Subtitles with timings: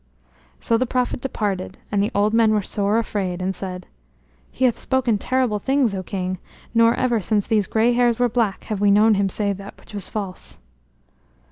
[0.59, 3.85] So the prophet departed and the old men were sore afraid and said:
[4.51, 6.39] "He hath spoken terrible things, O King;
[6.73, 9.93] nor ever since these gray hairs were black have we known him say that which
[9.93, 10.57] was false."